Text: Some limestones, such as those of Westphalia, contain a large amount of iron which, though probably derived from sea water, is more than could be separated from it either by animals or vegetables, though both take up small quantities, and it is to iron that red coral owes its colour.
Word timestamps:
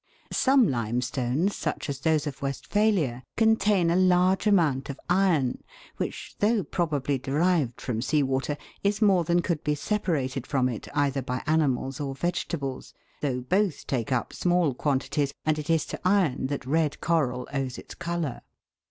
Some 0.33 0.67
limestones, 0.67 1.55
such 1.55 1.87
as 1.87 1.99
those 1.99 2.25
of 2.25 2.41
Westphalia, 2.41 3.21
contain 3.37 3.91
a 3.91 3.95
large 3.95 4.47
amount 4.47 4.89
of 4.89 4.99
iron 5.07 5.61
which, 5.97 6.33
though 6.39 6.63
probably 6.63 7.19
derived 7.19 7.79
from 7.79 8.01
sea 8.01 8.23
water, 8.23 8.57
is 8.83 8.99
more 8.99 9.23
than 9.23 9.43
could 9.43 9.63
be 9.63 9.75
separated 9.75 10.47
from 10.47 10.67
it 10.69 10.87
either 10.95 11.21
by 11.21 11.43
animals 11.45 11.99
or 11.99 12.15
vegetables, 12.15 12.95
though 13.21 13.41
both 13.41 13.85
take 13.85 14.11
up 14.11 14.33
small 14.33 14.73
quantities, 14.73 15.35
and 15.45 15.59
it 15.59 15.69
is 15.69 15.85
to 15.85 16.01
iron 16.03 16.47
that 16.47 16.65
red 16.65 16.99
coral 16.99 17.47
owes 17.53 17.77
its 17.77 17.93
colour. 17.93 18.41